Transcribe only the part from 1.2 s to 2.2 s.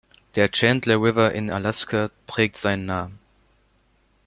in Alaska